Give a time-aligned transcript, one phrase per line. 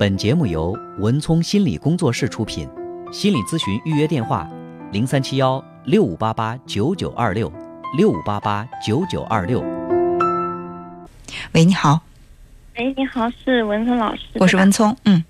[0.00, 2.66] 本节目由文聪心理工作室出品，
[3.12, 4.48] 心理咨询预约电话：
[4.92, 7.52] 零三七幺六五八八九九二六
[7.98, 9.60] 六五八八九九二六。
[11.52, 12.00] 喂，你好，
[12.76, 14.22] 哎，你好，是文聪老师。
[14.36, 15.22] 我是文聪，嗯，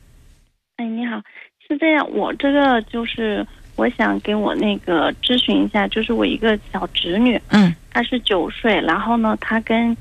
[0.76, 1.20] 哎，你好，
[1.66, 3.44] 是这样，我这个就是
[3.74, 9.96] 我想给我那个咨询一下，就是我一个小侄女，嗯，她是九岁，然后呢，她跟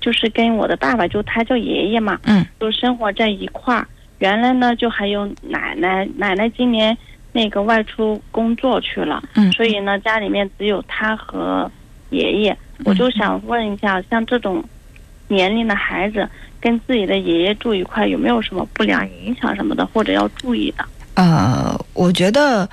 [0.00, 3.86] 就是跟我的爸爸，就他叫爷爷嘛，嗯，就生活在一块儿。
[4.18, 6.96] 原来呢，就还有奶奶，奶奶今年
[7.32, 11.70] 那个外出工作去了，嗯所以呢，家里面只有他和
[12.10, 12.56] 爷爷。
[12.84, 14.64] 我就想问一下，像这种
[15.28, 16.28] 年龄的孩子
[16.60, 20.84] 跟自己的爷爷住一块，有没有什么不良影响什么的，或者要注意的？
[21.14, 22.68] 呃，我觉得，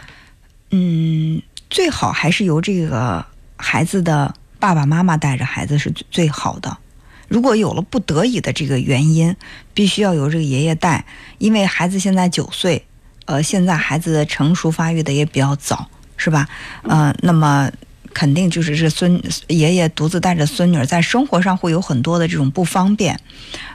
[0.71, 3.25] 嗯，最好还是由这个
[3.57, 6.77] 孩子的爸爸妈妈带着孩子是最最好的。
[7.27, 9.35] 如果有了不得已的这个原因，
[9.73, 11.05] 必须要由这个爷爷带，
[11.37, 12.85] 因为孩子现在九岁，
[13.25, 16.47] 呃，现在孩子的成熟发育的也比较早，是吧？
[16.83, 17.69] 呃，那么
[18.13, 23.19] 肯定就是这孙爷爷独自带着孙女，在生活上会有很多的这种不方便，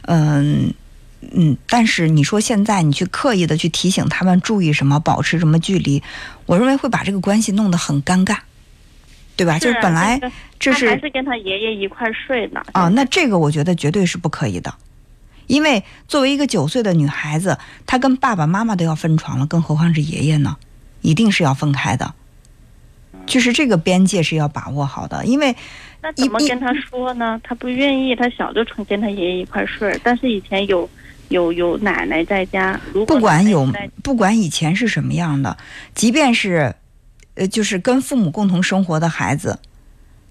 [0.02, 0.72] 嗯、
[1.32, 6.02] 嗯，但是你说现在你去刻意的去提醒他们注意什么，保持什么距离，
[6.46, 8.38] 我认为会把这个关系弄得很尴尬，
[9.36, 9.58] 对吧？
[9.58, 10.20] 就是啊本来
[10.58, 12.62] 这是他还是跟他爷爷一块睡呢。
[12.72, 14.72] 啊，那这个我觉得绝对是不可以的，
[15.46, 20.56] 因为作为一个九岁的女孩子，她跟爸爸妈妈都要分床了，更何况是爷爷呢？
[21.00, 22.14] 一定是要分开的，
[23.26, 25.54] 就是这个边界是要把握好的，因为
[26.00, 27.40] 那怎么跟他说呢？
[27.42, 30.88] 他不愿意，他小就成跟他爷爷一块睡，但是以前有
[31.30, 33.66] 有有奶奶在家，如果不管有
[34.04, 35.56] 不管以前是什么样的，
[35.92, 36.72] 即便是
[37.34, 39.58] 呃，就是跟父母共同生活的孩子，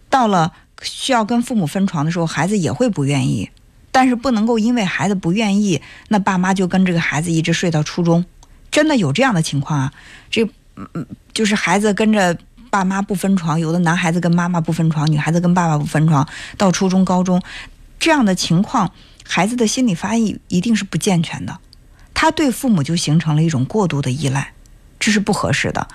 [0.09, 3.49] 到了需要跟父母分床的时候，孩子也会不愿意。
[3.93, 8.23] 但是不能够因为孩子不愿意，那爸妈就跟这个孩子一直睡到初中，
[8.71, 9.93] 真的有这样的情况啊？
[10.29, 12.37] 这嗯，就是孩子跟着
[12.69, 17.41] 爸妈不分床，有的男孩子跟妈妈不分床，女孩子跟爸爸不分床，到初中、高中
[17.99, 18.93] 这样的情况，
[19.25, 21.59] 孩子的心理发育一定是不健全的。
[22.13, 24.53] 他对父母就形成了一种过度的依赖，
[24.97, 25.85] 这是不合适的。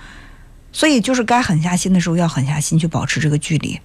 [0.77, 3.81] 所以就是该狠下心的时候要狠下心去保持这个距离。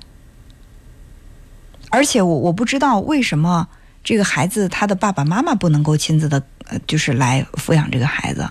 [1.90, 3.66] 而且我我不知道为什么
[4.04, 8.42] 这个孩子他的爸爸妈妈不能够亲自的呃，就是来抚养这个孩子。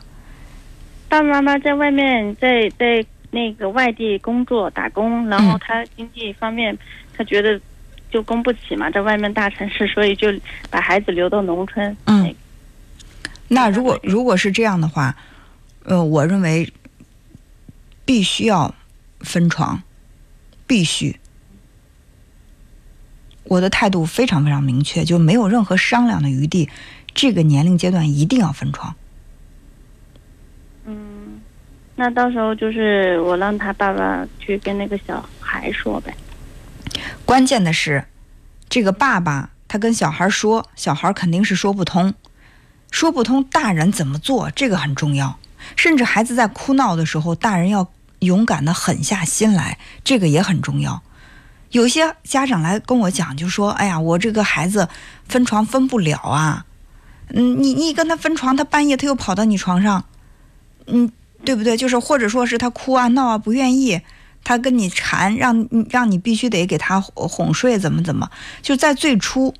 [1.07, 6.75] 爸爸妈妈在外面在在那个外地工作打工，然后嗯他经济方面
[7.15, 7.61] 他觉得
[8.11, 10.29] 就供不起嘛，在外面大城市，所以就
[10.71, 11.95] 把孩子留到农村。
[12.07, 12.35] 嗯
[13.49, 15.15] 那那如果如果是这样的话，
[15.85, 16.67] 呃，我认为
[18.11, 18.75] 必须要
[19.21, 19.85] 分床，
[20.67, 21.21] 必须。
[23.45, 26.69] 我的态度非常非常明确，就没有任何商量的余地。
[27.15, 28.97] 这个年龄阶段一定要分床。
[30.87, 31.41] 嗯，
[31.95, 36.13] 那到时候就是我让他爸爸去跟那个小孩说呗。
[37.25, 38.05] 关键的是，
[38.69, 42.13] 这个爸爸他跟小孩说，小孩肯定是说不通，
[42.91, 45.39] 说不通，大人怎么做这个很重要。
[45.77, 47.87] 甚至孩子在哭闹的时候，大人要
[48.21, 51.03] 勇敢的狠下心来，这个也很重要。
[51.71, 54.89] 有些家长来跟我讲，就说：“哎呀，我这个孩子
[55.29, 56.65] 分床分不了啊，
[57.29, 60.05] 嗯，你你跟他分床，他半夜他又跑到你床上，
[60.87, 61.13] 嗯，
[61.45, 61.77] 对不对？
[61.77, 64.01] 就是或者说是他哭啊闹啊不愿意，
[64.43, 68.29] 他跟你缠，让你让你必须得给他哄睡，怎么怎么？
[68.61, 69.55] 就在最初，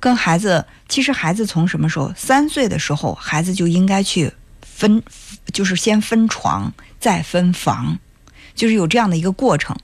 [0.00, 2.12] 跟孩子，其实孩子从什么时候？
[2.16, 4.32] 三岁的时候，孩子就应该去
[4.74, 5.02] 分，
[5.52, 7.98] 就是先分床，再分房，
[8.56, 9.76] 就是有这样的一个过程。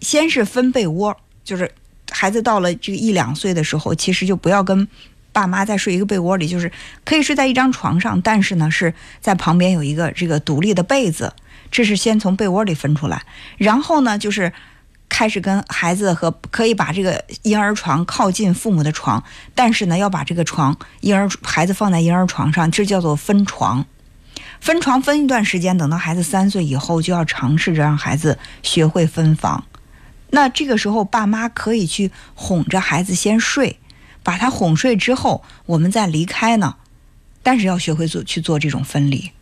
[0.00, 1.72] 先是分被窝，就是
[2.10, 4.88] 孩子到了这个一两岁的时候，其实就不要跟
[5.32, 6.70] 爸妈再睡一个被窝里，就是
[7.04, 11.32] 可以睡在一张床上，但是呢是在旁边有一个这个独立的被子，
[11.70, 13.22] 这是先从被窝里分出来，
[13.56, 14.52] 然后呢就是
[15.08, 19.22] 开始跟孩子和可以把这个婴儿床靠近父母的床，
[19.54, 23.86] 但是呢要把这个床婴儿孩子放在婴儿床上，这叫做分床。
[24.62, 29.64] 分床分一段时间，等到孩子三岁以后，就要尝试着让孩子学会分房。
[30.30, 33.80] 那这个时候，爸妈可以去哄着孩子先睡，
[34.22, 36.76] 把他哄睡之后，我们再离开呢。
[37.42, 39.32] 但是要学会做去做这种分离，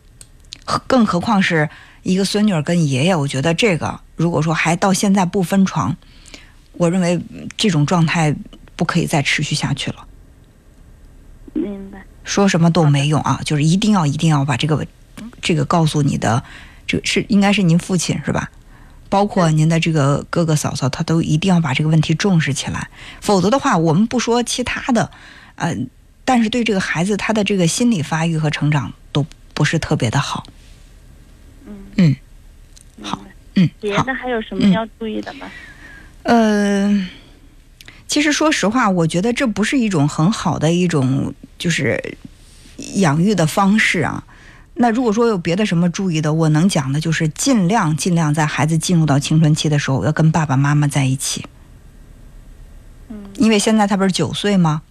[0.65, 1.69] 何更何况是
[2.01, 5.95] 一个孙女儿跟爷爷，我觉得这个如果说还到现在不分床，
[6.73, 8.35] 我认为嗯这种状态
[8.75, 10.07] 不可以再持续下去了。
[11.53, 12.01] 明白。
[12.23, 14.83] 说什么都没用啊，就是一定要一定要把这个
[15.41, 16.43] 这个告诉你的，
[16.85, 18.49] 这是应该是您父亲是吧？
[19.09, 22.89] 包括您的这个哥哥嫂嫂，他都一定要把这个问题重视起来，
[23.19, 25.11] 否则的话，我们不说其他的，
[25.55, 25.75] 呃，
[26.23, 30.45] 但是对这个孩子他的这个心理发育和成长都不是特别的好。
[31.67, 32.15] 嗯嗯，
[33.01, 33.21] 好
[33.55, 33.73] 嗯，好。
[33.81, 35.51] 别的还有什么嗯要注意的吗？
[36.23, 37.07] 呃，
[38.07, 42.17] 其实说实话，我觉得这不是一种很好的一种就是
[42.95, 44.23] 养育的方式啊。
[44.73, 51.45] 那如果说有别的什么注意的，我能讲的就是尽量尽量在孩子进入到青春期的时候，要跟爸爸妈妈在一起，
[53.09, 54.81] 嗯因为现在他不是九岁吗？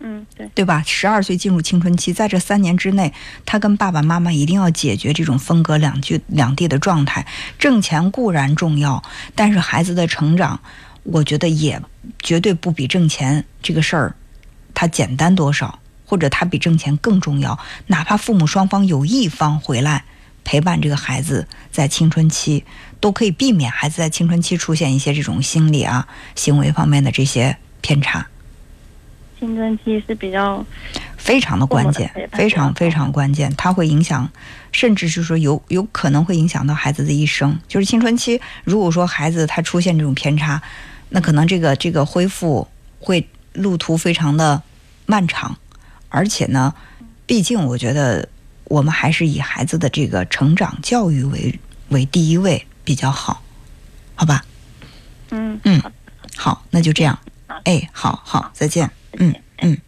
[0.00, 0.80] 嗯，对，对吧？
[0.86, 3.12] 十二岁进入青春期，在这三年之内，
[3.44, 7.26] 他跟爸爸妈妈一定要解决这种分隔两居两地的状态。
[7.58, 9.02] 挣钱固然重要，
[9.34, 10.60] 但是孩子的成长，
[11.02, 11.82] 我觉得也
[12.20, 14.14] 绝对不比挣钱这个事儿，
[14.72, 17.58] 它简单多少，或者他比挣钱更重要。
[17.88, 20.04] 哪怕父母双方有一方回来
[20.42, 22.64] 陪伴这个孩子在青春期，
[22.98, 28.26] 都可以避免孩子在青春期出现一些这种心理啊、行为方面的这些偏差。
[29.38, 30.64] 青春期是比较
[31.16, 34.28] 非常的关键非常非常关键，它会影响，
[34.72, 37.56] 甚至是说有有可能会影响到孩子的一生。
[37.68, 40.60] 就是青春期，如果说孩子他出现这种偏差，
[41.10, 42.66] 那可能这个这个恢复
[42.98, 44.60] 会路途非常的
[45.06, 45.56] 漫长，
[46.08, 46.74] 而且呢，
[47.26, 48.28] 毕竟我觉得
[48.64, 51.58] 我们还是以孩子的这个成长教育为
[51.88, 53.42] 为第一位比较好，
[54.14, 54.44] 好吧？
[55.30, 55.92] 嗯嗯好
[56.36, 58.90] 好，那就这样好，哎，好好，再见。
[59.12, 59.78] 再见嗯嗯。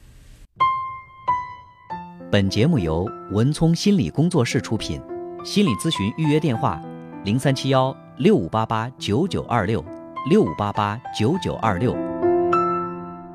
[2.31, 5.01] 本节目由文聪心理工作室出品，
[5.45, 6.81] 心理咨询预约电话：
[7.25, 9.85] 零三七幺六五八八九九二六
[10.29, 12.10] 六五八八九九二六。